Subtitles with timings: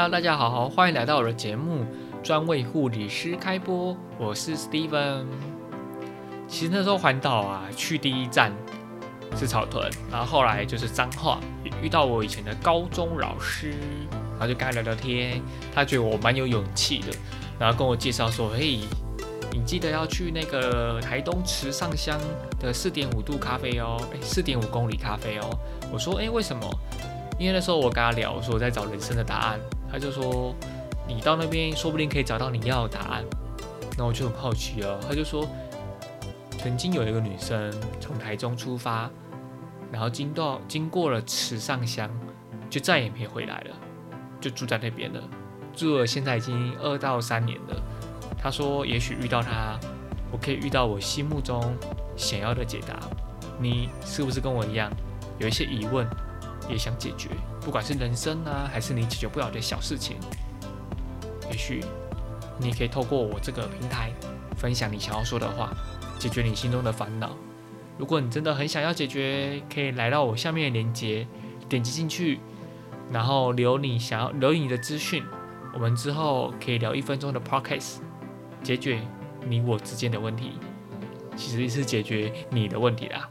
[0.00, 1.84] Hello，大家好，欢迎来到我的节目，
[2.22, 3.96] 专为护理师开播。
[4.16, 5.24] 我是 Steven。
[6.46, 8.52] 其实那时候环岛啊，去第一站
[9.36, 11.40] 是草屯，然后后来就是彰化，
[11.82, 13.74] 遇到我以前的高中老师，
[14.38, 15.42] 然后就跟他聊聊天，
[15.74, 17.08] 他觉得我蛮有勇气的，
[17.58, 18.78] 然后跟我介绍说：“嘿，
[19.50, 22.16] 你记得要去那个台东池上乡
[22.60, 25.50] 的四点五度咖啡哦，哎，四点五公里咖啡哦。”
[25.92, 26.64] 我说：“哎，为什么？”
[27.36, 29.60] 因为那时候我跟他聊，说我在找人生的答案，
[29.90, 30.54] 他就说
[31.06, 33.24] 你到那边说不定可以找到你要的答案。
[33.96, 35.48] 那我就很好奇哦，他就说
[36.56, 39.10] 曾经有一个女生从台中出发，
[39.90, 42.08] 然后经到经过了池上乡，
[42.70, 43.76] 就再也没回来了，
[44.40, 45.20] 就住在那边了，
[45.74, 47.82] 住了现在已经二到三年了。
[48.40, 49.76] 他说也许遇到他，
[50.30, 51.60] 我可以遇到我心目中
[52.16, 53.00] 想要的解答。
[53.60, 54.88] 你是不是跟我一样
[55.40, 56.06] 有一些疑问？
[56.68, 60.16] 也想解决，不管是人生啊，还是你解决不了的小事情，
[61.50, 61.82] 也许
[62.58, 64.12] 你可以透过我这个平台
[64.56, 65.72] 分享你想要说的话，
[66.18, 67.36] 解决你心中的烦恼。
[67.96, 71.26] 如果你真的很想要解决，可以来到我下面的链接，
[71.68, 72.38] 点击进去，
[73.10, 75.24] 然后留你想要留你的资讯，
[75.74, 77.96] 我们之后可以聊一分钟的 podcast，
[78.62, 79.00] 解决
[79.46, 80.52] 你我之间的问题，
[81.34, 83.28] 其实是解决你的问题啦。